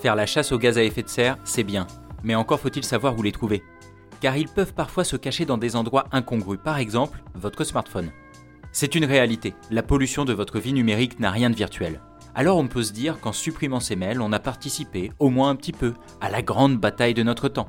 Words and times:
Faire 0.00 0.16
la 0.16 0.24
chasse 0.24 0.50
aux 0.52 0.58
gaz 0.58 0.78
à 0.78 0.82
effet 0.82 1.02
de 1.02 1.10
serre, 1.10 1.36
c'est 1.44 1.62
bien, 1.62 1.86
mais 2.22 2.34
encore 2.34 2.58
faut-il 2.58 2.84
savoir 2.84 3.18
où 3.18 3.22
les 3.22 3.32
trouver. 3.32 3.62
Car 4.22 4.34
ils 4.34 4.48
peuvent 4.48 4.72
parfois 4.72 5.04
se 5.04 5.16
cacher 5.16 5.44
dans 5.44 5.58
des 5.58 5.76
endroits 5.76 6.06
incongrus, 6.10 6.58
par 6.64 6.78
exemple 6.78 7.22
votre 7.34 7.64
smartphone. 7.64 8.10
C'est 8.72 8.94
une 8.94 9.04
réalité, 9.04 9.52
la 9.70 9.82
pollution 9.82 10.24
de 10.24 10.32
votre 10.32 10.58
vie 10.58 10.72
numérique 10.72 11.20
n'a 11.20 11.30
rien 11.30 11.50
de 11.50 11.54
virtuel. 11.54 12.00
Alors 12.34 12.56
on 12.56 12.66
peut 12.66 12.82
se 12.82 12.94
dire 12.94 13.20
qu'en 13.20 13.32
supprimant 13.32 13.80
ces 13.80 13.94
mails, 13.94 14.22
on 14.22 14.32
a 14.32 14.38
participé, 14.38 15.12
au 15.18 15.28
moins 15.28 15.50
un 15.50 15.56
petit 15.56 15.72
peu, 15.72 15.92
à 16.22 16.30
la 16.30 16.40
grande 16.40 16.78
bataille 16.78 17.12
de 17.12 17.22
notre 17.22 17.50
temps. 17.50 17.68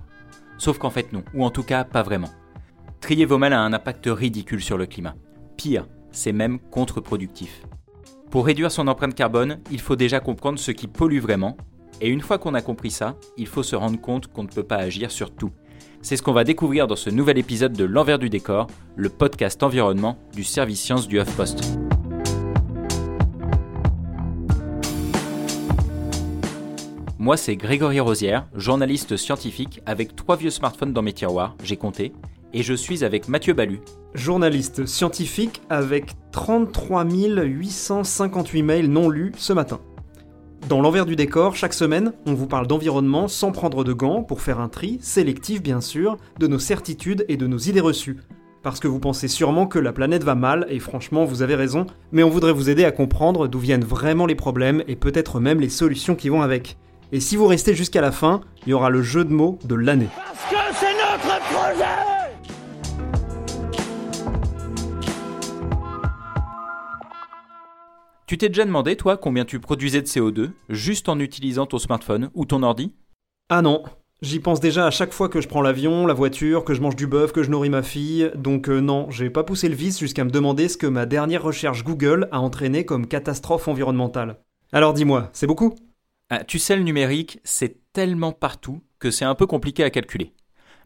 Sauf 0.57 0.77
qu'en 0.77 0.89
fait 0.89 1.11
non, 1.11 1.25
ou 1.33 1.43
en 1.43 1.49
tout 1.49 1.63
cas 1.63 1.83
pas 1.83 2.01
vraiment. 2.01 2.29
Trier 3.01 3.25
vos 3.25 3.39
mails 3.39 3.51
a 3.51 3.59
un 3.59 3.73
impact 3.73 4.05
ridicule 4.07 4.61
sur 4.61 4.77
le 4.77 4.85
climat. 4.85 5.15
Pire, 5.57 5.85
c'est 6.11 6.31
même 6.31 6.59
contre-productif. 6.59 7.63
Pour 8.29 8.45
réduire 8.45 8.71
son 8.71 8.87
empreinte 8.87 9.15
carbone, 9.15 9.59
il 9.69 9.81
faut 9.81 9.97
déjà 9.97 10.21
comprendre 10.21 10.59
ce 10.59 10.71
qui 10.71 10.87
pollue 10.87 11.19
vraiment 11.19 11.57
et 12.01 12.09
une 12.09 12.21
fois 12.21 12.39
qu'on 12.39 12.55
a 12.55 12.61
compris 12.61 12.91
ça, 12.91 13.15
il 13.37 13.47
faut 13.47 13.63
se 13.63 13.75
rendre 13.75 14.01
compte 14.01 14.27
qu'on 14.27 14.43
ne 14.43 14.47
peut 14.47 14.63
pas 14.63 14.77
agir 14.77 15.11
sur 15.11 15.31
tout. 15.31 15.51
C'est 16.01 16.17
ce 16.17 16.23
qu'on 16.23 16.33
va 16.33 16.43
découvrir 16.43 16.87
dans 16.87 16.95
ce 16.95 17.11
nouvel 17.11 17.37
épisode 17.37 17.73
de 17.73 17.83
L'envers 17.83 18.17
du 18.17 18.29
décor, 18.29 18.67
le 18.95 19.09
podcast 19.09 19.61
environnement 19.61 20.17
du 20.33 20.43
service 20.43 20.81
science 20.81 21.07
du 21.07 21.19
HuffPost. 21.19 21.61
Moi, 27.19 27.37
c'est 27.37 27.55
Grégory 27.55 27.99
Rosière, 27.99 28.47
journaliste 28.55 29.15
scientifique 29.15 29.79
avec 29.85 30.15
trois 30.15 30.37
vieux 30.37 30.49
smartphones 30.49 30.91
dans 30.93 31.03
mes 31.03 31.13
tiroirs, 31.13 31.55
j'ai 31.63 31.77
compté, 31.77 32.13
et 32.51 32.63
je 32.63 32.73
suis 32.73 33.03
avec 33.03 33.27
Mathieu 33.27 33.53
Balu. 33.53 33.79
Journaliste 34.15 34.87
scientifique 34.87 35.61
avec 35.69 36.13
33 36.31 37.05
858 37.05 38.63
mails 38.63 38.89
non 38.89 39.07
lus 39.07 39.33
ce 39.37 39.53
matin. 39.53 39.79
Dans 40.69 40.81
l'envers 40.81 41.05
du 41.05 41.15
décor, 41.15 41.55
chaque 41.55 41.73
semaine, 41.73 42.13
on 42.25 42.33
vous 42.33 42.47
parle 42.47 42.67
d'environnement 42.67 43.27
sans 43.27 43.51
prendre 43.51 43.83
de 43.83 43.93
gants 43.93 44.23
pour 44.23 44.41
faire 44.41 44.59
un 44.59 44.69
tri, 44.69 44.99
sélectif 45.01 45.61
bien 45.61 45.81
sûr, 45.81 46.17
de 46.39 46.47
nos 46.47 46.59
certitudes 46.59 47.25
et 47.27 47.35
de 47.35 47.47
nos 47.47 47.57
idées 47.57 47.81
reçues. 47.81 48.17
Parce 48.63 48.79
que 48.79 48.87
vous 48.87 48.99
pensez 48.99 49.27
sûrement 49.27 49.65
que 49.65 49.79
la 49.79 49.91
planète 49.91 50.23
va 50.23 50.35
mal, 50.35 50.67
et 50.69 50.79
franchement 50.79 51.25
vous 51.25 51.41
avez 51.41 51.55
raison, 51.55 51.87
mais 52.11 52.23
on 52.23 52.29
voudrait 52.29 52.53
vous 52.53 52.69
aider 52.69 52.85
à 52.85 52.91
comprendre 52.91 53.47
d'où 53.47 53.59
viennent 53.59 53.83
vraiment 53.83 54.27
les 54.27 54.35
problèmes 54.35 54.83
et 54.87 54.95
peut-être 54.95 55.39
même 55.39 55.59
les 55.59 55.69
solutions 55.69 56.15
qui 56.15 56.29
vont 56.29 56.43
avec. 56.43 56.77
Et 57.11 57.19
si 57.19 57.35
vous 57.35 57.47
restez 57.47 57.73
jusqu'à 57.73 58.01
la 58.01 58.11
fin, 58.11 58.41
il 58.65 58.69
y 58.69 58.73
aura 58.73 58.89
le 58.89 59.01
jeu 59.01 59.25
de 59.25 59.33
mots 59.33 59.57
de 59.65 59.75
l'année. 59.75 60.09
Parce 60.15 60.49
que 60.49 60.75
c'est 60.79 60.93
notre 60.93 61.39
projet 61.49 62.20
Tu 68.31 68.37
t'es 68.37 68.47
déjà 68.47 68.63
demandé, 68.63 68.95
toi, 68.95 69.17
combien 69.17 69.43
tu 69.43 69.59
produisais 69.59 70.01
de 70.01 70.07
CO2 70.07 70.51
juste 70.69 71.09
en 71.09 71.19
utilisant 71.19 71.65
ton 71.65 71.79
smartphone 71.79 72.29
ou 72.33 72.45
ton 72.45 72.63
ordi? 72.63 72.93
Ah 73.49 73.61
non, 73.61 73.83
J'y 74.21 74.39
pense 74.39 74.61
déjà 74.61 74.85
à 74.85 74.89
chaque 74.89 75.11
fois 75.11 75.27
que 75.27 75.41
je 75.41 75.49
prends 75.49 75.61
l'avion, 75.61 76.07
la 76.07 76.13
voiture, 76.13 76.63
que 76.63 76.73
je 76.73 76.79
mange 76.79 76.95
du 76.95 77.07
bœuf, 77.07 77.33
que 77.33 77.43
je 77.43 77.49
nourris 77.49 77.69
ma 77.69 77.83
fille, 77.83 78.31
donc 78.35 78.69
euh, 78.69 78.79
non, 78.79 79.11
j'ai 79.11 79.29
pas 79.29 79.43
poussé 79.43 79.67
le 79.67 79.75
vice 79.75 79.99
jusqu'à 79.99 80.23
me 80.23 80.31
demander 80.31 80.69
ce 80.69 80.77
que 80.77 80.87
ma 80.87 81.05
dernière 81.05 81.43
recherche 81.43 81.83
Google 81.83 82.29
a 82.31 82.39
entraîné 82.39 82.85
comme 82.85 83.05
catastrophe 83.05 83.67
environnementale. 83.67 84.37
Alors 84.71 84.93
dis-moi, 84.93 85.29
c'est 85.33 85.45
beaucoup? 85.45 85.75
Ah, 86.29 86.45
Tu 86.45 86.57
sais, 86.57 86.77
le 86.77 86.83
numérique, 86.83 87.41
c'est 87.43 87.81
tellement 87.91 88.31
partout 88.31 88.79
que 88.99 89.11
c'est 89.11 89.25
un 89.25 89.35
peu 89.35 89.45
compliqué 89.45 89.83
à 89.83 89.89
calculer. 89.89 90.31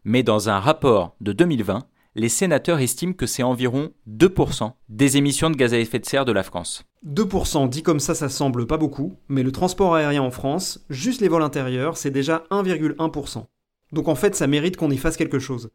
Mais 0.02 0.24
dans 0.24 0.48
un 0.48 0.58
rapport 0.58 1.14
de 1.20 1.32
2020, 1.32 1.86
les 2.16 2.30
sénateurs 2.30 2.80
estiment 2.80 3.12
que 3.12 3.26
c'est 3.26 3.42
environ 3.42 3.90
2% 4.08 4.72
des 4.88 5.18
émissions 5.18 5.50
de 5.50 5.54
gaz 5.54 5.74
à 5.74 5.78
effet 5.78 5.98
de 5.98 6.06
serre 6.06 6.24
de 6.24 6.32
la 6.32 6.42
France. 6.42 6.84
2% 7.06 7.68
dit 7.68 7.82
comme 7.82 8.00
ça, 8.00 8.14
ça 8.14 8.30
semble 8.30 8.66
pas 8.66 8.78
beaucoup, 8.78 9.18
mais 9.28 9.42
le 9.42 9.52
transport 9.52 9.94
aérien 9.94 10.22
en 10.22 10.30
France, 10.30 10.84
juste 10.88 11.20
les 11.20 11.28
vols 11.28 11.42
intérieurs, 11.42 11.98
c'est 11.98 12.10
déjà 12.10 12.44
1,1%. 12.50 13.44
Donc 13.92 14.08
en 14.08 14.14
fait, 14.14 14.34
ça 14.34 14.46
mérite 14.46 14.78
qu'on 14.78 14.90
y 14.90 14.96
fasse 14.96 15.18
quelque 15.18 15.38
chose. 15.38 15.68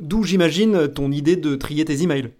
D'où 0.00 0.24
j'imagine 0.24 0.88
ton 0.88 1.12
idée 1.12 1.36
de 1.36 1.54
trier 1.54 1.84
tes 1.84 2.02
emails. 2.02 2.32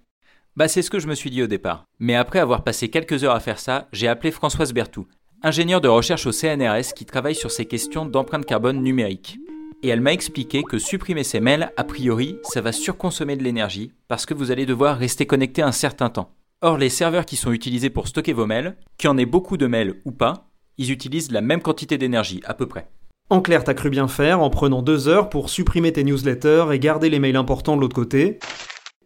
Bah 0.56 0.66
c'est 0.66 0.82
ce 0.82 0.91
que 0.91 0.98
je 0.98 1.06
me 1.06 1.15
suis 1.15 1.31
dit 1.31 1.42
au 1.42 1.47
départ. 1.47 1.86
Mais 2.00 2.16
après 2.16 2.41
avoir 2.41 2.65
passé 2.65 2.88
quelques 2.88 3.22
heures 3.22 3.36
à 3.36 3.41
faire 3.41 3.60
ça, 3.60 3.86
j'ai 3.92 4.09
appelé 4.09 4.32
Françoise 4.32 4.72
Bertou, 4.72 5.06
ingénieure 5.44 5.81
de 5.81 5.88
recherche 5.88 6.26
au 6.26 6.32
CNRS 6.32 6.92
qui 6.97 7.04
travaille 7.04 7.36
sur 7.36 7.53
ces 7.53 7.66
questions 7.66 8.04
d'empreinte 8.04 8.47
carbone 8.47 8.82
numérique 8.82 9.38
et 9.84 9.89
elle 9.89 10.00
m'a 10.00 10.15
expliqué 10.15 10.62
que 10.62 10.78
supprimer 10.78 11.25
ces 11.25 11.41
mails, 11.41 11.71
a 11.77 11.84
priori, 11.84 12.39
ça 12.43 12.62
va 12.62 12.72
surconsommer 12.72 13.37
de 13.37 13.43
l'énergie 13.43 13.93
parce 14.09 14.25
que 14.25 14.33
vous 14.33 14.50
allez 14.50 14.65
devoir 14.65 14.97
rester 14.97 15.27
connecté 15.27 15.61
un 15.61 15.72
certain 15.72 16.09
temps. 16.09 16.31
Or, 16.62 16.78
les 16.78 16.89
serveurs 16.89 17.27
qui 17.27 17.37
sont 17.37 17.53
utilisés 17.53 17.91
pour 17.91 18.09
stocker 18.09 18.33
vos 18.33 18.47
mails, 18.47 18.77
qu'il 18.97 19.09
y 19.09 19.11
en 19.11 19.19
ait 19.19 19.27
beaucoup 19.27 19.59
de 19.59 19.67
mails 19.67 20.00
ou 20.06 20.11
pas, 20.11 20.49
ils 20.78 20.91
utilisent 20.91 21.31
la 21.31 21.43
même 21.43 21.61
quantité 21.61 21.99
d'énergie, 21.99 22.41
à 22.47 22.55
peu 22.55 22.67
près. 22.67 22.89
En 23.28 23.43
clair, 23.43 23.62
t'as 23.62 23.75
cru 23.75 23.91
bien 23.91 24.09
faire 24.09 24.41
en 24.41 24.49
prenant 24.49 24.81
deux 24.81 25.06
heures 25.06 25.28
pour 25.28 25.50
supprimer 25.50 25.93
tes 25.93 26.03
newsletters 26.03 26.69
et 26.72 26.78
garder 26.78 27.11
les 27.11 27.19
mails 27.19 27.37
importants 27.37 27.77
de 27.77 27.83
l'autre 27.83 27.95
côté. 27.95 28.39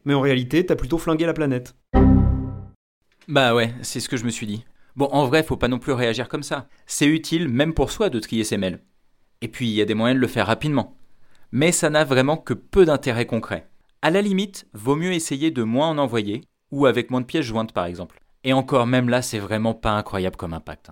Mais 0.05 0.15
en 0.15 0.21
réalité, 0.21 0.65
t'as 0.65 0.77
plutôt 0.77 0.99
flingué 0.99 1.27
la 1.27 1.35
planète. 1.35 1.75
Bah 3.27 3.53
ouais, 3.53 3.75
c'est 3.83 3.99
ce 3.99 4.09
que 4.09 4.17
je 4.17 4.25
me 4.25 4.31
suis 4.31 4.47
dit. 4.47 4.65
Bon, 4.95 5.09
en 5.11 5.27
vrai, 5.27 5.43
faut 5.43 5.57
pas 5.57 5.67
non 5.67 5.81
plus 5.81 5.93
réagir 5.93 6.29
comme 6.29 6.45
ça. 6.45 6.69
C'est 6.87 7.07
utile, 7.07 7.49
même 7.49 7.75
pour 7.75 7.91
soi, 7.91 8.11
de 8.11 8.21
trier 8.21 8.45
ses 8.45 8.59
mails. 8.59 8.81
Et 9.41 9.49
puis 9.49 9.69
il 9.69 9.75
y 9.75 9.81
a 9.81 9.85
des 9.85 9.95
moyens 9.95 10.17
de 10.17 10.21
le 10.21 10.27
faire 10.27 10.47
rapidement. 10.47 10.97
Mais 11.53 11.73
ça 11.73 11.91
n'a 11.91 12.05
vraiment 12.05 12.37
que 12.37 12.55
peu 12.55 12.85
d'intérêt 12.85 13.27
concret. 13.27 13.69
À 14.03 14.11
la 14.11 14.23
limite, 14.23 14.67
vaut 14.75 14.97
mieux 14.97 15.13
essayer 15.13 15.51
de 15.51 15.63
moins 15.63 15.89
en 15.89 15.99
envoyer, 15.99 16.43
ou 16.71 16.87
avec 16.87 17.11
moins 17.11 17.21
de 17.21 17.27
pièces 17.27 17.47
jointes 17.47 17.73
par 17.73 17.87
exemple. 17.87 18.21
Et 18.45 18.53
encore, 18.53 18.87
même 18.87 19.09
là, 19.09 19.23
c'est 19.23 19.39
vraiment 19.39 19.75
pas 19.75 19.93
incroyable 19.93 20.37
comme 20.37 20.55
impact. 20.55 20.91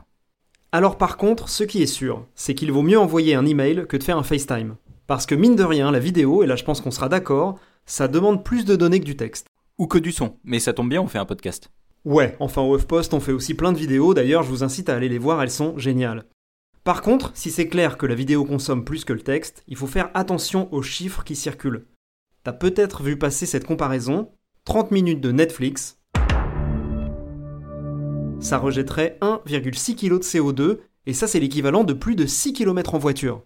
Alors 0.72 0.98
par 0.98 1.16
contre, 1.16 1.48
ce 1.48 1.64
qui 1.64 1.82
est 1.82 1.86
sûr, 1.86 2.26
c'est 2.34 2.54
qu'il 2.54 2.72
vaut 2.72 2.82
mieux 2.82 2.98
envoyer 2.98 3.34
un 3.34 3.46
email 3.46 3.86
que 3.88 3.96
de 3.96 4.02
faire 4.02 4.18
un 4.18 4.22
FaceTime. 4.22 4.76
Parce 5.06 5.26
que 5.26 5.34
mine 5.34 5.56
de 5.56 5.62
rien, 5.62 5.90
la 5.90 6.00
vidéo, 6.00 6.42
et 6.42 6.46
là 6.46 6.56
je 6.56 6.64
pense 6.64 6.80
qu'on 6.80 6.90
sera 6.90 7.08
d'accord, 7.08 7.58
ça 7.84 8.08
demande 8.08 8.44
plus 8.44 8.64
de 8.64 8.76
données 8.76 9.00
que 9.00 9.04
du 9.04 9.16
texte. 9.16 9.46
Ou 9.78 9.86
que 9.86 9.98
du 9.98 10.10
son, 10.10 10.36
mais 10.42 10.58
ça 10.58 10.72
tombe 10.72 10.88
bien, 10.88 11.02
on 11.02 11.06
fait 11.06 11.18
un 11.18 11.26
podcast. 11.26 11.70
Ouais, 12.04 12.36
enfin 12.40 12.62
au 12.62 12.76
HuffPost 12.76 13.14
on 13.14 13.20
fait 13.20 13.32
aussi 13.32 13.54
plein 13.54 13.72
de 13.72 13.78
vidéos, 13.78 14.14
d'ailleurs 14.14 14.42
je 14.42 14.48
vous 14.48 14.64
incite 14.64 14.88
à 14.88 14.94
aller 14.94 15.08
les 15.08 15.18
voir, 15.18 15.42
elles 15.42 15.50
sont 15.50 15.76
géniales. 15.78 16.24
Par 16.86 17.02
contre, 17.02 17.32
si 17.34 17.50
c'est 17.50 17.66
clair 17.66 17.98
que 17.98 18.06
la 18.06 18.14
vidéo 18.14 18.44
consomme 18.44 18.84
plus 18.84 19.04
que 19.04 19.12
le 19.12 19.20
texte, 19.20 19.64
il 19.66 19.74
faut 19.74 19.88
faire 19.88 20.08
attention 20.14 20.72
aux 20.72 20.82
chiffres 20.82 21.24
qui 21.24 21.34
circulent. 21.34 21.84
T'as 22.44 22.52
peut-être 22.52 23.02
vu 23.02 23.18
passer 23.18 23.44
cette 23.44 23.66
comparaison 23.66 24.30
30 24.66 24.92
minutes 24.92 25.20
de 25.20 25.32
Netflix, 25.32 25.98
ça 28.38 28.58
rejetterait 28.58 29.18
1,6 29.20 29.96
kg 29.96 30.18
de 30.18 30.22
CO2, 30.22 30.78
et 31.06 31.12
ça 31.12 31.26
c'est 31.26 31.40
l'équivalent 31.40 31.82
de 31.82 31.92
plus 31.92 32.14
de 32.14 32.24
6 32.24 32.52
km 32.52 32.94
en 32.94 32.98
voiture. 32.98 33.42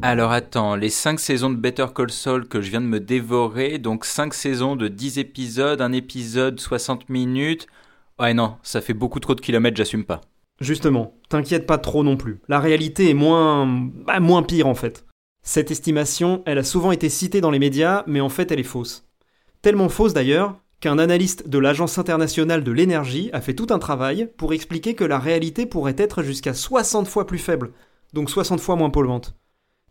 Alors 0.00 0.32
attends, 0.32 0.76
les 0.76 0.88
5 0.88 1.20
saisons 1.20 1.50
de 1.50 1.56
Better 1.56 1.88
Call 1.94 2.10
Saul 2.10 2.48
que 2.48 2.62
je 2.62 2.70
viens 2.70 2.80
de 2.80 2.86
me 2.86 3.00
dévorer, 3.00 3.76
donc 3.76 4.06
5 4.06 4.32
saisons 4.32 4.76
de 4.76 4.88
10 4.88 5.18
épisodes, 5.18 5.82
un 5.82 5.92
épisode 5.92 6.58
60 6.58 7.10
minutes. 7.10 7.66
Ouais 8.18 8.32
non, 8.32 8.56
ça 8.62 8.80
fait 8.80 8.94
beaucoup 8.94 9.20
trop 9.20 9.34
de 9.34 9.42
kilomètres, 9.42 9.76
j'assume 9.76 10.06
pas. 10.06 10.22
Justement, 10.60 11.14
t'inquiète 11.28 11.66
pas 11.66 11.78
trop 11.78 12.02
non 12.02 12.16
plus. 12.16 12.40
La 12.48 12.60
réalité 12.60 13.10
est 13.10 13.14
moins. 13.14 13.66
Bah, 14.06 14.20
moins 14.20 14.42
pire 14.42 14.66
en 14.66 14.74
fait. 14.74 15.04
Cette 15.42 15.70
estimation, 15.70 16.42
elle 16.46 16.58
a 16.58 16.64
souvent 16.64 16.92
été 16.92 17.08
citée 17.08 17.40
dans 17.40 17.50
les 17.50 17.58
médias, 17.58 18.02
mais 18.06 18.20
en 18.20 18.28
fait 18.28 18.50
elle 18.50 18.60
est 18.60 18.64
fausse. 18.64 19.06
Tellement 19.62 19.88
fausse 19.88 20.14
d'ailleurs 20.14 20.60
qu'un 20.80 20.98
analyste 20.98 21.48
de 21.48 21.58
l'Agence 21.58 21.98
internationale 21.98 22.64
de 22.64 22.72
l'énergie 22.72 23.30
a 23.32 23.40
fait 23.40 23.54
tout 23.54 23.68
un 23.70 23.78
travail 23.78 24.30
pour 24.36 24.52
expliquer 24.52 24.94
que 24.94 25.04
la 25.04 25.18
réalité 25.18 25.66
pourrait 25.66 25.94
être 25.98 26.22
jusqu'à 26.22 26.54
60 26.54 27.08
fois 27.08 27.26
plus 27.26 27.38
faible, 27.38 27.72
donc 28.12 28.30
60 28.30 28.60
fois 28.60 28.76
moins 28.76 28.90
polluante. 28.90 29.36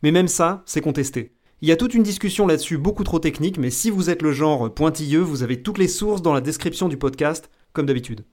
Mais 0.03 0.11
même 0.11 0.27
ça, 0.27 0.63
c'est 0.65 0.81
contesté. 0.81 1.35
Il 1.61 1.69
y 1.69 1.71
a 1.71 1.77
toute 1.77 1.93
une 1.93 2.03
discussion 2.03 2.45
là-dessus 2.47 2.77
beaucoup 2.77 3.03
trop 3.03 3.19
technique, 3.19 3.57
mais 3.57 3.69
si 3.69 3.89
vous 3.89 4.09
êtes 4.09 4.21
le 4.21 4.31
genre 4.31 4.73
pointilleux, 4.73 5.21
vous 5.21 5.41
avez 5.41 5.63
toutes 5.63 5.77
les 5.77 5.87
sources 5.87 6.21
dans 6.21 6.33
la 6.33 6.41
description 6.41 6.89
du 6.89 6.97
podcast, 6.97 7.49
comme 7.73 7.85
d'habitude. 7.85 8.25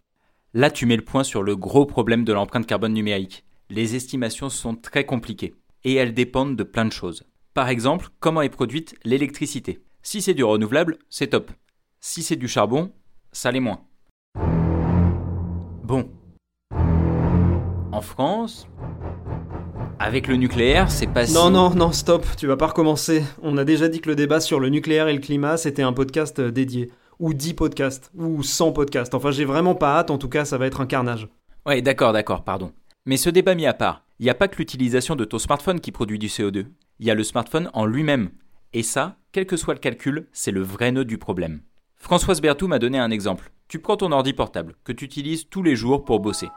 Là, 0.54 0.70
tu 0.70 0.84
mets 0.84 0.96
le 0.96 1.04
point 1.04 1.24
sur 1.24 1.42
le 1.42 1.56
gros 1.56 1.86
problème 1.86 2.24
de 2.24 2.32
l'empreinte 2.34 2.66
carbone 2.66 2.92
numérique. 2.92 3.46
les 3.70 3.96
estimations 3.96 4.50
sont 4.50 4.74
très 4.74 5.06
compliquées 5.06 5.54
et 5.82 5.94
elles 5.94 6.12
dépendent 6.12 6.56
de 6.56 6.62
plein 6.62 6.84
de 6.84 6.92
choses. 6.92 7.24
Par 7.54 7.70
exemple, 7.70 8.08
comment 8.20 8.42
est 8.42 8.50
produite 8.50 8.94
l'électricité? 9.02 9.80
Si 10.02 10.20
c'est 10.20 10.34
du 10.34 10.44
renouvelable, 10.44 10.98
c'est 11.08 11.28
top. 11.28 11.50
Si 12.00 12.22
c'est 12.22 12.36
du 12.36 12.48
charbon, 12.48 12.92
ça 13.32 13.50
l'est 13.50 13.60
moins. 13.60 13.80
Bon. 15.84 16.10
En 17.92 18.02
France, 18.02 18.68
avec 19.98 20.26
le 20.26 20.36
nucléaire, 20.36 20.90
c'est 20.90 21.06
pas 21.06 21.26
si... 21.26 21.32
Non, 21.32 21.48
non, 21.48 21.70
non, 21.74 21.92
stop, 21.92 22.26
tu 22.36 22.46
vas 22.46 22.58
pas 22.58 22.66
recommencer. 22.66 23.22
On 23.40 23.56
a 23.56 23.64
déjà 23.64 23.88
dit 23.88 24.02
que 24.02 24.10
le 24.10 24.16
débat 24.16 24.40
sur 24.40 24.60
le 24.60 24.68
nucléaire 24.68 25.08
et 25.08 25.14
le 25.14 25.20
climat, 25.20 25.56
c'était 25.56 25.82
un 25.82 25.94
podcast 25.94 26.40
euh, 26.40 26.50
dédié. 26.50 26.90
Ou 27.18 27.34
10 27.34 27.54
podcasts, 27.54 28.10
ou 28.16 28.42
100 28.42 28.72
podcasts. 28.72 29.14
Enfin, 29.14 29.30
j'ai 29.30 29.44
vraiment 29.44 29.74
pas 29.74 29.98
hâte, 29.98 30.10
en 30.10 30.18
tout 30.18 30.28
cas, 30.28 30.44
ça 30.44 30.58
va 30.58 30.66
être 30.66 30.80
un 30.80 30.86
carnage. 30.86 31.28
Ouais, 31.66 31.82
d'accord, 31.82 32.12
d'accord, 32.12 32.44
pardon. 32.44 32.72
Mais 33.06 33.16
ce 33.16 33.30
débat 33.30 33.54
mis 33.54 33.66
à 33.66 33.74
part, 33.74 34.04
il 34.18 34.24
n'y 34.24 34.30
a 34.30 34.34
pas 34.34 34.48
que 34.48 34.56
l'utilisation 34.56 35.16
de 35.16 35.24
ton 35.24 35.38
smartphone 35.38 35.80
qui 35.80 35.92
produit 35.92 36.18
du 36.18 36.28
CO2. 36.28 36.66
Il 37.00 37.06
y 37.06 37.10
a 37.10 37.14
le 37.14 37.24
smartphone 37.24 37.70
en 37.74 37.84
lui-même. 37.86 38.30
Et 38.72 38.82
ça, 38.82 39.16
quel 39.32 39.46
que 39.46 39.56
soit 39.56 39.74
le 39.74 39.80
calcul, 39.80 40.28
c'est 40.32 40.50
le 40.50 40.62
vrai 40.62 40.92
nœud 40.92 41.04
du 41.04 41.18
problème. 41.18 41.62
Françoise 41.96 42.40
Berthoud 42.40 42.68
m'a 42.68 42.78
donné 42.78 42.98
un 42.98 43.10
exemple. 43.10 43.52
Tu 43.68 43.78
prends 43.78 43.96
ton 43.96 44.12
ordi 44.12 44.32
portable, 44.32 44.74
que 44.84 44.92
tu 44.92 45.04
utilises 45.04 45.48
tous 45.48 45.62
les 45.62 45.76
jours 45.76 46.04
pour 46.04 46.20
bosser. 46.20 46.48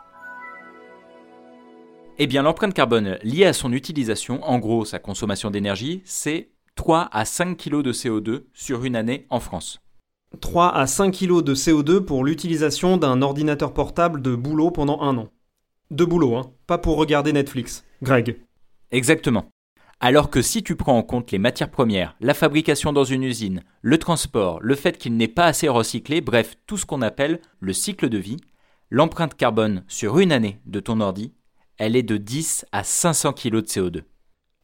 Eh 2.18 2.28
bien, 2.28 2.44
l'empreinte 2.44 2.74
carbone 2.74 3.18
liée 3.24 3.46
à 3.46 3.54
son 3.54 3.74
utilisation, 3.74 4.44
en 4.44 4.58
gros 4.60 4.86
sa 4.86 5.00
consommation 5.00 5.52
d'énergie, 5.52 6.02
c'est 6.06 6.50
3 6.76 7.10
à 7.12 7.26
5 7.26 7.58
kg 7.58 7.82
de 7.82 7.92
CO2 7.92 8.44
sur 8.54 8.86
une 8.86 8.96
année 8.96 9.26
en 9.30 9.40
France. 9.40 9.82
3 10.40 10.76
à 10.76 10.88
5 10.88 11.12
kg 11.12 11.42
de 11.42 11.56
CO2 11.56 12.00
pour 12.00 12.24
l'utilisation 12.24 12.98
d'un 12.98 13.22
ordinateur 13.22 13.74
portable 13.74 14.22
de 14.22 14.36
boulot 14.36 14.72
pendant 14.72 15.02
un 15.02 15.18
an. 15.18 15.30
De 15.92 16.06
boulot, 16.06 16.36
hein, 16.36 16.52
pas 16.68 16.78
pour 16.78 16.98
regarder 16.98 17.34
Netflix. 17.34 17.84
Greg. 18.02 18.38
Exactement. 18.92 19.46
Alors 20.00 20.30
que 20.30 20.42
si 20.42 20.64
tu 20.64 20.76
prends 20.76 20.98
en 20.98 21.04
compte 21.04 21.32
les 21.32 21.40
matières 21.40 21.72
premières, 21.72 22.16
la 22.20 22.34
fabrication 22.34 22.94
dans 22.94 23.04
une 23.04 23.24
usine, 23.24 23.64
le 23.82 23.98
transport, 23.98 24.60
le 24.62 24.76
fait 24.76 24.98
qu'il 24.98 25.16
n'est 25.16 25.28
pas 25.28 25.46
assez 25.46 25.70
recyclé, 25.70 26.22
bref, 26.22 26.56
tout 26.68 26.78
ce 26.78 26.86
qu'on 26.86 27.02
appelle 27.02 27.40
le 27.60 27.74
cycle 27.74 28.10
de 28.10 28.18
vie, 28.18 28.38
l'empreinte 28.90 29.36
carbone 29.36 29.84
sur 29.88 30.20
une 30.20 30.32
année 30.32 30.60
de 30.66 30.80
ton 30.80 31.00
ordi 31.00 31.34
elle 31.78 31.96
est 31.96 32.04
de 32.04 32.18
10 32.18 32.66
à 32.72 32.84
500 32.84 33.34
kg 33.34 33.56
de 33.56 33.62
CO2. 33.62 34.02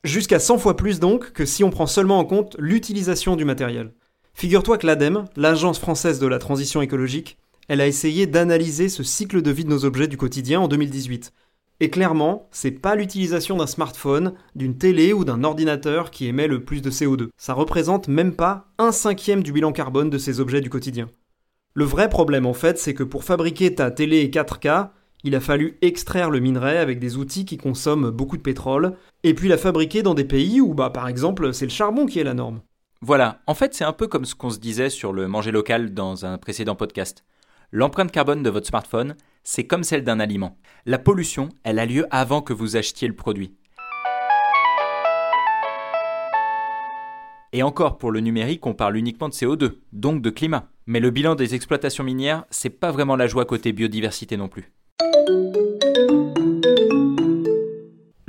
Jusqu'à 0.03 0.39
100 0.39 0.57
fois 0.57 0.75
plus 0.75 0.99
donc 0.99 1.31
que 1.31 1.45
si 1.45 1.63
on 1.63 1.69
prend 1.69 1.85
seulement 1.85 2.17
en 2.17 2.25
compte 2.25 2.55
l'utilisation 2.57 3.35
du 3.35 3.45
matériel. 3.45 3.93
Figure-toi 4.33 4.77
que 4.77 4.87
l'ADEME, 4.87 5.25
l'Agence 5.35 5.79
française 5.79 6.19
de 6.19 6.27
la 6.27 6.39
transition 6.39 6.81
écologique, 6.81 7.37
elle 7.67 7.81
a 7.81 7.87
essayé 7.87 8.25
d'analyser 8.25 8.89
ce 8.89 9.03
cycle 9.03 9.41
de 9.41 9.51
vie 9.51 9.65
de 9.65 9.69
nos 9.69 9.85
objets 9.85 10.07
du 10.07 10.17
quotidien 10.17 10.59
en 10.59 10.67
2018. 10.67 11.31
Et 11.79 11.89
clairement, 11.89 12.47
c'est 12.51 12.71
pas 12.71 12.95
l'utilisation 12.95 13.57
d'un 13.57 13.67
smartphone, 13.67 14.33
d'une 14.55 14.77
télé 14.77 15.13
ou 15.13 15.25
d'un 15.25 15.43
ordinateur 15.43 16.11
qui 16.11 16.27
émet 16.27 16.47
le 16.47 16.63
plus 16.63 16.81
de 16.81 16.91
CO2. 16.91 17.29
Ça 17.37 17.53
représente 17.53 18.07
même 18.07 18.35
pas 18.35 18.71
un 18.77 18.91
cinquième 18.91 19.41
du 19.41 19.51
bilan 19.51 19.71
carbone 19.71 20.09
de 20.09 20.17
ces 20.17 20.39
objets 20.39 20.61
du 20.61 20.69
quotidien. 20.69 21.09
Le 21.73 21.85
vrai 21.85 22.09
problème 22.09 22.45
en 22.45 22.53
fait, 22.53 22.77
c'est 22.77 22.93
que 22.93 23.03
pour 23.03 23.23
fabriquer 23.23 23.73
ta 23.73 23.89
télé 23.89 24.27
4K, 24.27 24.89
il 25.23 25.35
a 25.35 25.39
fallu 25.39 25.77
extraire 25.81 26.29
le 26.29 26.39
minerai 26.39 26.77
avec 26.77 26.99
des 26.99 27.17
outils 27.17 27.45
qui 27.45 27.57
consomment 27.57 28.09
beaucoup 28.09 28.37
de 28.37 28.41
pétrole, 28.41 28.95
et 29.23 29.33
puis 29.33 29.47
la 29.47 29.57
fabriquer 29.57 30.03
dans 30.03 30.15
des 30.15 30.25
pays 30.25 30.61
où, 30.61 30.73
bah, 30.73 30.89
par 30.89 31.07
exemple, 31.07 31.53
c'est 31.53 31.65
le 31.65 31.71
charbon 31.71 32.05
qui 32.05 32.19
est 32.19 32.23
la 32.23 32.33
norme. 32.33 32.61
Voilà, 33.03 33.41
en 33.47 33.55
fait 33.55 33.73
c'est 33.73 33.83
un 33.83 33.93
peu 33.93 34.05
comme 34.05 34.25
ce 34.25 34.35
qu'on 34.35 34.51
se 34.51 34.59
disait 34.59 34.91
sur 34.91 35.11
le 35.11 35.27
manger 35.27 35.49
local 35.49 35.95
dans 35.95 36.23
un 36.27 36.37
précédent 36.37 36.75
podcast. 36.75 37.25
L'empreinte 37.71 38.11
carbone 38.11 38.43
de 38.43 38.49
votre 38.51 38.67
smartphone, 38.67 39.15
c'est 39.43 39.65
comme 39.65 39.83
celle 39.83 40.03
d'un 40.03 40.19
aliment. 40.19 40.59
La 40.85 40.99
pollution, 40.99 41.49
elle 41.63 41.79
a 41.79 41.87
lieu 41.87 42.05
avant 42.11 42.43
que 42.43 42.53
vous 42.53 42.75
achetiez 42.75 43.07
le 43.07 43.15
produit. 43.15 43.55
Et 47.53 47.63
encore, 47.63 47.97
pour 47.97 48.11
le 48.11 48.19
numérique, 48.19 48.67
on 48.67 48.75
parle 48.75 48.97
uniquement 48.97 49.29
de 49.29 49.33
CO2, 49.33 49.79
donc 49.93 50.21
de 50.21 50.29
climat. 50.29 50.69
Mais 50.85 50.99
le 50.99 51.09
bilan 51.09 51.33
des 51.33 51.55
exploitations 51.55 52.03
minières, 52.03 52.45
c'est 52.51 52.69
pas 52.69 52.91
vraiment 52.91 53.15
la 53.15 53.25
joie 53.25 53.45
côté 53.45 53.73
biodiversité 53.73 54.37
non 54.37 54.47
plus. 54.47 54.71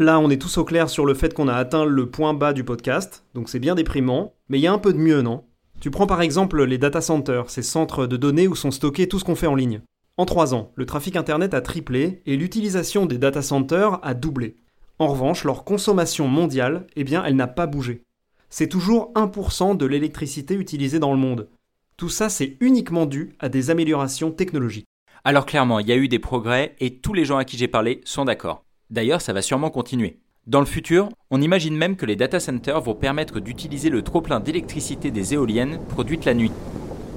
Là, 0.02 0.18
on 0.18 0.30
est 0.30 0.42
tous 0.42 0.58
au 0.58 0.64
clair 0.64 0.90
sur 0.90 1.06
le 1.06 1.14
fait 1.14 1.32
qu'on 1.32 1.46
a 1.46 1.54
atteint 1.54 1.84
le 1.84 2.10
point 2.10 2.34
bas 2.34 2.52
du 2.52 2.64
podcast, 2.64 3.24
donc 3.34 3.48
c'est 3.48 3.60
bien 3.60 3.76
déprimant, 3.76 4.34
mais 4.48 4.58
il 4.58 4.62
y 4.62 4.66
a 4.66 4.72
un 4.72 4.78
peu 4.78 4.92
de 4.92 4.98
mieux, 4.98 5.22
non? 5.22 5.44
Tu 5.78 5.92
prends 5.92 6.08
par 6.08 6.22
exemple 6.22 6.64
les 6.64 6.76
data 6.76 7.00
centers, 7.00 7.48
ces 7.50 7.62
centres 7.62 8.08
de 8.08 8.16
données 8.16 8.48
où 8.48 8.56
sont 8.56 8.72
stockés 8.72 9.06
tout 9.06 9.20
ce 9.20 9.24
qu'on 9.24 9.36
fait 9.36 9.46
en 9.46 9.54
ligne. 9.54 9.80
En 10.16 10.26
trois 10.26 10.56
ans, 10.56 10.72
le 10.74 10.86
trafic 10.86 11.14
Internet 11.14 11.54
a 11.54 11.60
triplé 11.60 12.20
et 12.26 12.36
l'utilisation 12.36 13.06
des 13.06 13.16
data 13.16 13.42
centers 13.42 14.00
a 14.02 14.14
doublé. 14.14 14.56
En 14.98 15.06
revanche, 15.06 15.44
leur 15.44 15.62
consommation 15.62 16.26
mondiale, 16.26 16.88
eh 16.96 17.04
bien, 17.04 17.22
elle 17.24 17.36
n'a 17.36 17.46
pas 17.46 17.68
bougé. 17.68 18.02
C'est 18.50 18.68
toujours 18.68 19.12
1% 19.14 19.76
de 19.76 19.86
l'électricité 19.86 20.54
utilisée 20.54 20.98
dans 20.98 21.12
le 21.12 21.18
monde. 21.18 21.48
Tout 21.96 22.08
ça, 22.08 22.28
c'est 22.28 22.56
uniquement 22.58 23.06
dû 23.06 23.36
à 23.38 23.48
des 23.48 23.70
améliorations 23.70 24.32
technologiques. 24.32 24.88
Alors 25.22 25.46
clairement, 25.46 25.78
il 25.78 25.86
y 25.86 25.92
a 25.92 25.96
eu 25.96 26.08
des 26.08 26.18
progrès 26.18 26.74
et 26.80 26.98
tous 26.98 27.14
les 27.14 27.24
gens 27.24 27.36
à 27.36 27.44
qui 27.44 27.56
j'ai 27.56 27.68
parlé 27.68 28.00
sont 28.04 28.24
d'accord. 28.24 28.64
D'ailleurs, 28.92 29.22
ça 29.22 29.32
va 29.32 29.40
sûrement 29.40 29.70
continuer. 29.70 30.18
Dans 30.46 30.60
le 30.60 30.66
futur, 30.66 31.08
on 31.30 31.40
imagine 31.40 31.74
même 31.74 31.96
que 31.96 32.04
les 32.04 32.14
data 32.14 32.38
centers 32.38 32.82
vont 32.82 32.94
permettre 32.94 33.40
d'utiliser 33.40 33.88
le 33.88 34.02
trop-plein 34.02 34.38
d'électricité 34.38 35.10
des 35.10 35.32
éoliennes 35.32 35.78
produites 35.88 36.26
la 36.26 36.34
nuit. 36.34 36.52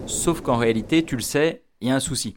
Sauf 0.06 0.40
qu'en 0.40 0.56
réalité, 0.56 1.04
tu 1.04 1.18
le 1.18 1.22
sais, 1.22 1.64
il 1.82 1.90
y 1.90 1.92
a 1.92 1.96
un 1.96 2.00
souci. 2.00 2.34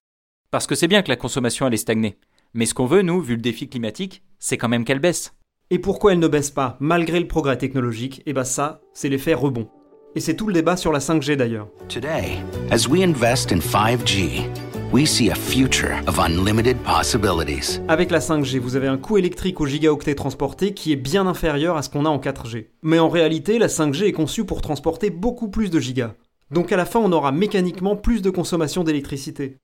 Parce 0.50 0.66
que 0.66 0.74
c'est 0.74 0.88
bien 0.88 1.02
que 1.02 1.08
la 1.08 1.14
consommation 1.14 1.66
allait 1.66 1.76
stagner. 1.76 2.18
Mais 2.52 2.66
ce 2.66 2.74
qu'on 2.74 2.86
veut, 2.86 3.02
nous, 3.02 3.20
vu 3.20 3.36
le 3.36 3.40
défi 3.40 3.68
climatique, 3.68 4.24
c'est 4.40 4.56
quand 4.56 4.68
même 4.68 4.84
qu'elle 4.84 4.98
baisse. 4.98 5.34
Et 5.70 5.78
pourquoi 5.78 6.14
elle 6.14 6.18
ne 6.18 6.26
baisse 6.26 6.50
pas, 6.50 6.76
malgré 6.80 7.20
le 7.20 7.28
progrès 7.28 7.58
technologique? 7.58 8.22
Eh 8.26 8.32
bien 8.32 8.42
ça, 8.42 8.80
c'est 8.92 9.08
l'effet 9.08 9.34
rebond. 9.34 9.68
Et 10.16 10.20
c'est 10.20 10.34
tout 10.34 10.48
le 10.48 10.54
débat 10.54 10.76
sur 10.76 10.90
la 10.90 10.98
5G 10.98 11.36
d'ailleurs. 11.36 11.68
Today, 11.88 12.38
as 12.72 12.88
we 12.88 13.04
invest 13.04 13.52
in 13.52 13.58
5G, 13.58 14.48
we 14.92 15.06
see 15.06 15.30
a 15.30 15.34
future 15.34 16.00
of 16.06 16.18
unlimited 16.18 16.76
possibilities. 16.78 17.80
Avec 17.88 18.10
la 18.10 18.20
5G, 18.20 18.58
vous 18.58 18.76
avez 18.76 18.86
un 18.86 18.96
coût 18.96 19.18
électrique 19.18 19.60
au 19.60 19.66
gigaoctet 19.66 20.14
transporté 20.14 20.72
qui 20.72 20.92
est 20.92 20.96
bien 20.96 21.26
inférieur 21.26 21.76
à 21.76 21.82
ce 21.82 21.90
qu'on 21.90 22.06
a 22.06 22.08
en 22.08 22.18
4G. 22.18 22.68
Mais 22.82 22.98
en 22.98 23.08
réalité, 23.08 23.58
la 23.58 23.66
5G 23.66 24.04
est 24.04 24.12
conçue 24.12 24.44
pour 24.44 24.62
transporter 24.62 25.10
beaucoup 25.10 25.48
plus 25.48 25.70
de 25.70 25.78
gigas. 25.78 26.14
Donc 26.50 26.72
à 26.72 26.76
la 26.76 26.86
fin, 26.86 27.00
on 27.00 27.12
aura 27.12 27.32
mécaniquement 27.32 27.96
plus 27.96 28.22
de 28.22 28.30
consommation 28.30 28.84
d'électricité. 28.84 29.58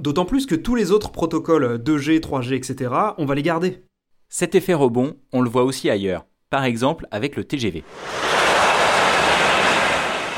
D'autant 0.00 0.24
plus 0.24 0.46
que 0.46 0.54
tous 0.54 0.74
les 0.74 0.90
autres 0.90 1.12
protocoles 1.12 1.76
2G, 1.76 2.20
3G, 2.20 2.54
etc., 2.54 2.90
on 3.18 3.26
va 3.26 3.34
les 3.34 3.42
garder. 3.42 3.82
Cet 4.28 4.54
effet 4.54 4.74
rebond, 4.74 5.16
on 5.32 5.42
le 5.42 5.50
voit 5.50 5.64
aussi 5.64 5.90
ailleurs. 5.90 6.24
Par 6.48 6.64
exemple 6.64 7.06
avec 7.10 7.36
le 7.36 7.44
TGV. 7.44 7.84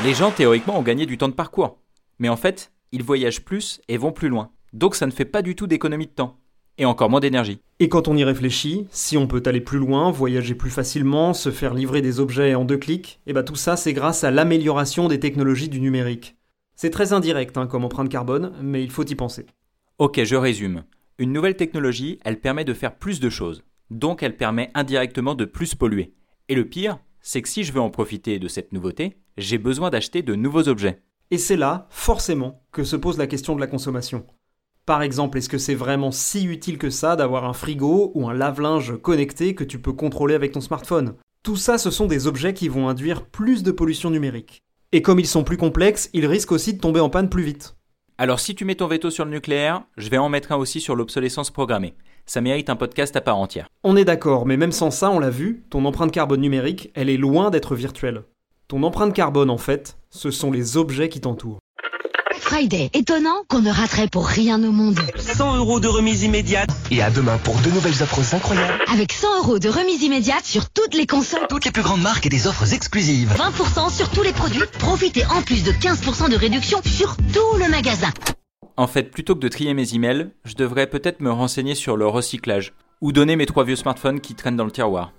Les 0.03 0.13
gens 0.13 0.31
théoriquement 0.31 0.77
ont 0.77 0.83
gagné 0.83 1.05
du 1.05 1.17
temps 1.17 1.29
de 1.29 1.33
parcours. 1.33 1.77
Mais 2.19 2.29
en 2.29 2.35
fait, 2.35 2.71
ils 2.91 3.03
voyagent 3.03 3.43
plus 3.43 3.81
et 3.87 3.97
vont 3.97 4.11
plus 4.11 4.29
loin. 4.29 4.51
Donc 4.73 4.95
ça 4.95 5.05
ne 5.05 5.11
fait 5.11 5.25
pas 5.25 5.41
du 5.41 5.55
tout 5.55 5.67
d'économie 5.67 6.07
de 6.07 6.11
temps. 6.11 6.37
Et 6.77 6.85
encore 6.85 7.09
moins 7.09 7.21
d'énergie. 7.21 7.61
Et 7.79 7.87
quand 7.87 8.07
on 8.07 8.17
y 8.17 8.23
réfléchit, 8.23 8.87
si 8.91 9.17
on 9.17 9.27
peut 9.27 9.43
aller 9.45 9.61
plus 9.61 9.79
loin, 9.79 10.11
voyager 10.11 10.55
plus 10.55 10.69
facilement, 10.69 11.33
se 11.33 11.49
faire 11.49 11.73
livrer 11.73 12.01
des 12.01 12.19
objets 12.19 12.55
en 12.55 12.65
deux 12.65 12.77
clics, 12.77 13.21
et 13.27 13.33
bah 13.33 13.43
tout 13.43 13.55
ça 13.55 13.77
c'est 13.77 13.93
grâce 13.93 14.25
à 14.25 14.31
l'amélioration 14.31 15.07
des 15.07 15.19
technologies 15.19 15.69
du 15.69 15.79
numérique. 15.79 16.35
C'est 16.75 16.89
très 16.89 17.13
indirect 17.13 17.57
hein, 17.57 17.67
comme 17.67 17.85
empreinte 17.85 18.09
carbone, 18.09 18.51
mais 18.61 18.83
il 18.83 18.91
faut 18.91 19.05
y 19.05 19.15
penser. 19.15 19.45
Ok, 19.97 20.21
je 20.21 20.35
résume. 20.35 20.83
Une 21.17 21.31
nouvelle 21.31 21.55
technologie, 21.55 22.19
elle 22.25 22.41
permet 22.41 22.65
de 22.65 22.73
faire 22.73 22.97
plus 22.97 23.21
de 23.21 23.29
choses. 23.29 23.63
Donc 23.89 24.21
elle 24.21 24.35
permet 24.35 24.71
indirectement 24.73 25.35
de 25.35 25.45
plus 25.45 25.75
polluer. 25.75 26.13
Et 26.49 26.55
le 26.55 26.67
pire, 26.67 26.99
c'est 27.21 27.41
que 27.41 27.47
si 27.47 27.63
je 27.63 27.71
veux 27.71 27.79
en 27.79 27.89
profiter 27.89 28.37
de 28.37 28.49
cette 28.49 28.73
nouveauté, 28.73 29.15
j'ai 29.37 29.57
besoin 29.57 29.89
d'acheter 29.89 30.21
de 30.21 30.35
nouveaux 30.35 30.67
objets. 30.67 31.01
Et 31.31 31.37
c'est 31.37 31.57
là, 31.57 31.87
forcément, 31.89 32.63
que 32.71 32.83
se 32.83 32.95
pose 32.95 33.17
la 33.17 33.27
question 33.27 33.55
de 33.55 33.61
la 33.61 33.67
consommation. 33.67 34.25
Par 34.85 35.01
exemple, 35.01 35.39
est-ce 35.39 35.49
que 35.49 35.57
c'est 35.57 35.73
vraiment 35.73 36.11
si 36.11 36.45
utile 36.45 36.77
que 36.77 36.91
ça 36.91 37.15
d'avoir 37.15 37.45
un 37.45 37.53
frigo 37.53 38.11
ou 38.13 38.29
un 38.29 38.33
lave-linge 38.33 38.97
connecté 39.01 39.55
que 39.55 39.63
tu 39.63 39.79
peux 39.79 39.93
contrôler 39.93 40.35
avec 40.35 40.51
ton 40.51 40.61
smartphone? 40.61 41.15
Tout 41.41 41.55
ça, 41.55 41.79
ce 41.79 41.89
sont 41.89 42.05
des 42.05 42.27
objets 42.27 42.53
qui 42.53 42.67
vont 42.67 42.87
induire 42.87 43.25
plus 43.25 43.63
de 43.63 43.71
pollution 43.71 44.11
numérique. 44.11 44.61
Et 44.91 45.01
comme 45.01 45.19
ils 45.19 45.27
sont 45.27 45.43
plus 45.43 45.57
complexes, 45.57 46.09
ils 46.13 46.27
risquent 46.27 46.51
aussi 46.51 46.75
de 46.75 46.79
tomber 46.79 46.99
en 46.99 47.09
panne 47.09 47.29
plus 47.29 47.43
vite. 47.43 47.75
Alors 48.17 48.39
si 48.39 48.55
tu 48.55 48.63
mets 48.63 48.75
ton 48.75 48.87
veto 48.87 49.09
sur 49.09 49.25
le 49.25 49.31
nucléaire, 49.31 49.83
je 49.97 50.09
vais 50.09 50.17
en 50.17 50.29
mettre 50.29 50.51
un 50.51 50.57
aussi 50.57 50.79
sur 50.79 50.95
l'obsolescence 50.95 51.51
programmée. 51.51 51.95
Ça 52.27 52.39
mérite 52.39 52.69
un 52.69 52.75
podcast 52.75 53.15
à 53.15 53.21
part 53.21 53.37
entière. 53.37 53.67
On 53.83 53.97
est 53.97 54.05
d'accord, 54.05 54.45
mais 54.45 54.57
même 54.57 54.71
sans 54.71 54.91
ça, 54.91 55.09
on 55.09 55.19
l'a 55.19 55.29
vu, 55.29 55.65
ton 55.69 55.83
empreinte 55.85 56.11
carbone 56.11 56.41
numérique, 56.41 56.91
elle 56.93 57.09
est 57.09 57.17
loin 57.17 57.49
d'être 57.49 57.75
virtuelle. 57.75 58.23
Ton 58.67 58.81
empreinte 58.81 59.13
carbone, 59.13 59.51
en 59.51 59.59
fait, 59.59 59.95
ce 60.09 60.31
sont 60.31 60.51
les 60.51 60.75
objets 60.75 61.07
qui 61.07 61.21
t'entourent. 61.21 61.59
Friday, 62.33 62.89
étonnant 62.95 63.43
qu'on 63.47 63.61
ne 63.61 63.69
raterait 63.69 64.07
pour 64.07 64.25
rien 64.25 64.63
au 64.63 64.71
monde. 64.71 64.99
100 65.17 65.57
euros 65.57 65.79
de 65.79 65.87
remise 65.87 66.23
immédiate. 66.23 66.69
Et 66.89 67.03
à 67.03 67.11
demain 67.11 67.37
pour 67.43 67.59
de 67.61 67.69
nouvelles 67.69 68.01
offres 68.01 68.33
incroyables. 68.33 68.79
Avec 68.91 69.13
100 69.13 69.37
euros 69.43 69.59
de 69.59 69.69
remise 69.69 70.01
immédiate 70.01 70.45
sur 70.45 70.71
toutes 70.71 70.95
les 70.95 71.05
consoles. 71.05 71.45
Toutes 71.47 71.65
les 71.65 71.71
plus 71.71 71.83
grandes 71.83 72.01
marques 72.01 72.25
et 72.25 72.29
des 72.29 72.47
offres 72.47 72.73
exclusives. 72.73 73.31
20% 73.33 73.95
sur 73.95 74.09
tous 74.09 74.23
les 74.23 74.33
produits. 74.33 74.63
Profitez 74.79 75.25
en 75.27 75.43
plus 75.43 75.63
de 75.63 75.71
15% 75.71 76.31
de 76.31 76.35
réduction 76.35 76.79
sur 76.83 77.15
tout 77.17 77.59
le 77.59 77.69
magasin. 77.69 78.09
En 78.77 78.87
fait, 78.87 79.11
plutôt 79.11 79.35
que 79.35 79.41
de 79.41 79.47
trier 79.47 79.75
mes 79.75 79.93
emails, 79.93 80.31
je 80.43 80.55
devrais 80.55 80.87
peut-être 80.87 81.19
me 81.19 81.31
renseigner 81.31 81.75
sur 81.75 81.97
le 81.97 82.07
recyclage. 82.07 82.73
Ou 83.01 83.11
donner 83.11 83.35
mes 83.35 83.45
trois 83.45 83.63
vieux 83.63 83.75
smartphones 83.75 84.21
qui 84.21 84.33
traînent 84.33 84.57
dans 84.57 84.65
le 84.65 84.71
tiroir. 84.71 85.11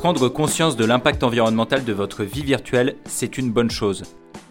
Prendre 0.00 0.30
conscience 0.30 0.78
de 0.78 0.86
l'impact 0.86 1.22
environnemental 1.22 1.84
de 1.84 1.92
votre 1.92 2.24
vie 2.24 2.42
virtuelle, 2.42 2.96
c'est 3.04 3.36
une 3.36 3.50
bonne 3.50 3.70
chose. 3.70 4.04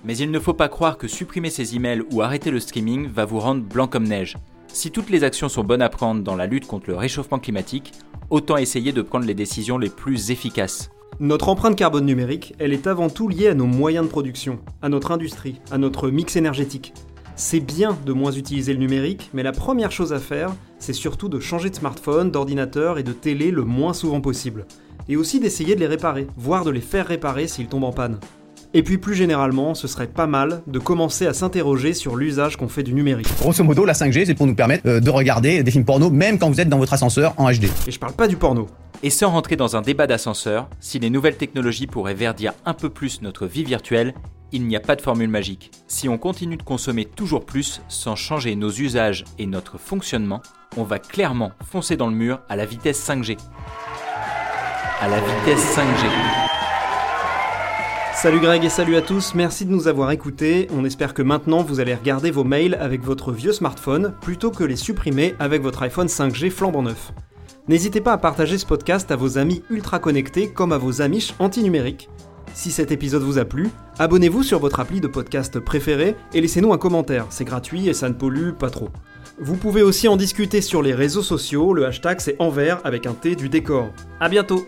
Mais 0.06 0.16
il 0.16 0.30
ne 0.30 0.40
faut 0.40 0.54
pas 0.54 0.70
croire 0.70 1.00
que 1.00 1.08
supprimer 1.08 1.50
ces 1.50 1.76
emails 1.76 2.04
ou 2.12 2.22
arrêter 2.22 2.52
le 2.52 2.60
streaming 2.60 3.08
va 3.08 3.26
vous 3.26 3.40
rendre 3.40 3.64
blanc 3.64 3.88
comme 3.88 4.08
neige. 4.08 4.38
Si 4.68 4.92
toutes 4.92 5.10
les 5.10 5.24
actions 5.24 5.50
sont 5.50 5.64
bonnes 5.64 5.82
à 5.82 5.90
prendre 5.90 6.22
dans 6.22 6.36
la 6.36 6.46
lutte 6.46 6.68
contre 6.68 6.92
le 6.92 6.96
réchauffement 6.96 7.40
climatique, 7.40 7.94
autant 8.30 8.58
essayer 8.58 8.92
de 8.92 9.02
prendre 9.02 9.26
les 9.26 9.34
décisions 9.34 9.80
les 9.80 9.90
plus 9.90 10.30
efficaces. 10.30 10.92
Notre 11.20 11.50
empreinte 11.50 11.76
carbone 11.76 12.06
numérique, 12.06 12.54
elle 12.60 12.72
est 12.72 12.86
avant 12.86 13.10
tout 13.10 13.28
liée 13.28 13.48
à 13.48 13.56
nos 13.56 13.66
moyens 13.66 14.06
de 14.06 14.12
production, 14.12 14.60
à 14.84 14.90
notre 14.90 15.10
industrie, 15.10 15.62
à 15.72 15.80
notre 15.80 16.12
mix 16.12 16.36
énergétique. 16.36 16.94
C'est 17.36 17.60
bien 17.60 17.98
de 18.06 18.14
moins 18.14 18.34
utiliser 18.34 18.74
le 18.74 18.80
numérique, 18.80 19.32
mais 19.34 19.42
la 19.42 19.52
première 19.52 19.92
chose 19.92 20.14
à 20.14 20.20
faire, 20.20 20.54
c'est 20.78 20.94
surtout 20.94 21.28
de 21.28 21.40
changer 21.40 21.72
de 21.72 21.76
smartphone, 21.76 22.30
d'ordinateur 22.30 23.00
et 23.00 23.04
de 23.04 23.14
télé 23.14 23.50
le 23.50 23.64
moins 23.64 23.94
souvent 23.94 24.22
possible. 24.22 24.68
Et 25.08 25.16
aussi 25.16 25.40
d'essayer 25.40 25.76
de 25.76 25.80
les 25.80 25.88
réparer, 25.88 26.28
voire 26.38 26.66
de 26.66 26.72
les 26.72 26.82
faire 26.82 27.08
réparer 27.08 27.48
s'ils 27.48 27.68
tombent 27.68 27.86
en 27.86 27.92
panne. 27.92 28.20
Et 28.74 28.84
puis 28.84 29.00
plus 29.00 29.16
généralement, 29.16 29.74
ce 29.74 29.88
serait 29.88 30.08
pas 30.08 30.28
mal 30.28 30.62
de 30.68 30.78
commencer 30.78 31.26
à 31.26 31.34
s'interroger 31.34 31.96
sur 31.96 32.16
l'usage 32.16 32.56
qu'on 32.56 32.68
fait 32.68 32.84
du 32.84 32.94
numérique. 32.94 33.28
Grosso 33.40 33.64
modo, 33.64 33.84
la 33.84 33.94
5G, 33.94 34.26
c'est 34.28 34.36
pour 34.36 34.46
nous 34.46 34.54
permettre 34.54 34.88
euh, 34.88 35.00
de 35.00 35.10
regarder 35.10 35.64
des 35.64 35.72
films 35.72 35.86
porno, 35.86 36.12
même 36.12 36.38
quand 36.38 36.50
vous 36.50 36.62
êtes 36.62 36.70
dans 36.70 36.78
votre 36.78 36.94
ascenseur 36.94 37.34
en 37.38 37.52
HD. 37.52 37.66
Et 37.88 37.92
je 37.92 38.00
parle 38.00 38.14
pas 38.14 38.28
du 38.28 38.38
porno. 38.38 38.68
Et 39.02 39.10
sans 39.10 39.32
rentrer 39.32 39.56
dans 39.56 39.76
un 39.76 39.82
débat 39.82 40.06
d'ascenseur, 40.06 40.70
si 40.80 41.00
les 41.00 41.10
nouvelles 41.10 41.38
technologies 41.38 41.88
pourraient 41.88 42.14
verdir 42.14 42.54
un 42.66 42.76
peu 42.76 42.90
plus 42.90 43.24
notre 43.24 43.48
vie 43.48 43.64
virtuelle, 43.64 44.14
il 44.52 44.68
n'y 44.68 44.76
a 44.76 44.80
pas 44.80 44.96
de 44.96 45.02
formule 45.02 45.30
magique. 45.30 45.72
Si 45.88 46.10
on 46.10 46.18
continue 46.18 46.58
de 46.58 46.64
consommer 46.64 47.06
toujours 47.06 47.46
plus 47.46 47.82
sans 47.88 48.16
changer 48.16 48.56
nos 48.56 48.72
usages 48.72 49.24
et 49.38 49.48
notre 49.48 49.80
fonctionnement, 49.80 50.42
on 50.78 50.84
va 50.84 51.00
clairement 51.00 51.52
foncer 51.64 51.98
dans 51.98 52.08
le 52.08 52.16
mur 52.16 52.42
à 52.50 52.56
la 52.56 52.66
vitesse 52.66 53.04
5G. 53.08 53.38
À 55.02 55.08
la 55.08 55.22
vitesse 55.22 55.78
5G. 55.78 56.10
Salut 58.14 58.42
Greg 58.42 58.66
et 58.66 58.70
salut 58.70 58.98
à 58.98 59.02
tous, 59.02 59.34
merci 59.34 59.64
de 59.66 59.72
nous 59.72 59.88
avoir 59.88 60.12
écoutés. 60.12 60.68
On 60.76 60.84
espère 60.84 61.14
que 61.14 61.22
maintenant 61.22 61.64
vous 61.64 61.80
allez 61.80 61.96
regarder 61.96 62.32
vos 62.32 62.44
mails 62.44 62.76
avec 62.82 63.02
votre 63.02 63.32
vieux 63.32 63.54
smartphone 63.54 64.14
plutôt 64.20 64.52
que 64.52 64.66
les 64.66 64.76
supprimer 64.76 65.36
avec 65.40 65.62
votre 65.62 65.84
iPhone 65.84 66.08
5G 66.08 66.50
flambant 66.50 66.82
neuf. 66.82 67.14
N'hésitez 67.70 68.02
pas 68.02 68.12
à 68.12 68.18
partager 68.18 68.58
ce 68.58 68.66
podcast 68.66 69.10
à 69.10 69.16
vos 69.16 69.38
amis 69.38 69.64
ultra 69.70 70.00
connectés 70.00 70.52
comme 70.52 70.74
à 70.74 70.78
vos 70.78 71.02
amiches 71.02 71.34
anti-numériques. 71.40 72.10
Si 72.54 72.70
cet 72.70 72.92
épisode 72.92 73.24
vous 73.24 73.38
a 73.38 73.46
plu, 73.46 73.70
abonnez-vous 74.00 74.44
sur 74.44 74.60
votre 74.60 74.82
appli 74.82 75.00
de 75.00 75.08
podcast 75.08 75.62
préféré 75.62 76.18
et 76.34 76.42
laissez-nous 76.42 76.74
un 76.74 76.78
commentaire, 76.78 77.28
c'est 77.30 77.46
gratuit 77.46 77.88
et 77.88 77.94
ça 77.94 78.10
ne 78.10 78.16
pollue 78.16 78.52
pas 78.52 78.70
trop. 78.70 78.90
Vous 79.42 79.56
pouvez 79.56 79.82
aussi 79.82 80.10
en 80.10 80.18
discuter 80.18 80.60
sur 80.60 80.82
les 80.82 80.94
réseaux 80.94 81.22
sociaux, 81.22 81.74
le 81.74 81.86
hashtag 81.86 82.20
c'est 82.20 82.36
envers 82.40 82.86
avec 82.86 83.06
un 83.06 83.14
T 83.14 83.36
du 83.36 83.48
décor. 83.48 83.94
A 84.20 84.28
bientôt 84.28 84.68